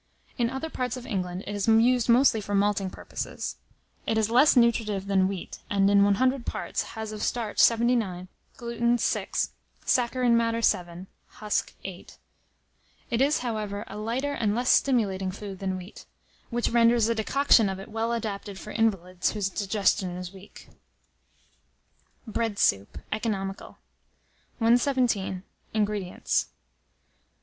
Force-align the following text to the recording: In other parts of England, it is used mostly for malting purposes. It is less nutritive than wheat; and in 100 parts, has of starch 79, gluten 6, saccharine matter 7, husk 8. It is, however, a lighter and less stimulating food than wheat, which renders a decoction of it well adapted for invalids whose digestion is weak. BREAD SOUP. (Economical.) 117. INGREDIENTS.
In 0.35 0.49
other 0.49 0.71
parts 0.71 0.97
of 0.97 1.05
England, 1.05 1.43
it 1.45 1.53
is 1.53 1.67
used 1.67 2.09
mostly 2.09 2.41
for 2.41 2.55
malting 2.55 2.89
purposes. 2.89 3.57
It 4.07 4.17
is 4.17 4.31
less 4.31 4.55
nutritive 4.55 5.05
than 5.05 5.27
wheat; 5.27 5.59
and 5.69 5.87
in 5.91 6.03
100 6.03 6.43
parts, 6.43 6.81
has 6.97 7.11
of 7.11 7.21
starch 7.21 7.59
79, 7.59 8.27
gluten 8.57 8.97
6, 8.97 9.49
saccharine 9.85 10.35
matter 10.35 10.59
7, 10.59 11.05
husk 11.33 11.73
8. 11.83 12.17
It 13.11 13.21
is, 13.21 13.39
however, 13.45 13.83
a 13.85 13.95
lighter 13.95 14.33
and 14.33 14.55
less 14.55 14.71
stimulating 14.71 15.29
food 15.29 15.59
than 15.59 15.77
wheat, 15.77 16.07
which 16.49 16.69
renders 16.69 17.07
a 17.07 17.13
decoction 17.13 17.69
of 17.69 17.79
it 17.79 17.87
well 17.89 18.11
adapted 18.11 18.57
for 18.57 18.71
invalids 18.71 19.33
whose 19.33 19.49
digestion 19.49 20.17
is 20.17 20.33
weak. 20.33 20.67
BREAD 22.25 22.57
SOUP. 22.57 22.97
(Economical.) 23.11 23.77
117. 24.57 25.43
INGREDIENTS. 25.75 26.47